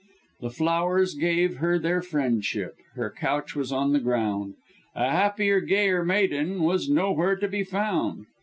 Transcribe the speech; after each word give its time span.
"The 0.39 0.49
flowers 0.49 1.13
gave 1.13 1.57
her 1.57 1.77
their 1.77 2.01
friendship; 2.01 2.73
Her 2.95 3.11
couch 3.15 3.55
was 3.55 3.71
on 3.71 3.93
the 3.93 3.99
ground. 3.99 4.55
A 4.95 5.11
happier, 5.11 5.59
gayer 5.61 6.03
maiden, 6.03 6.63
Was 6.63 6.89
nowhere 6.89 7.35
to 7.35 7.47
be 7.47 7.63
found. 7.63 8.25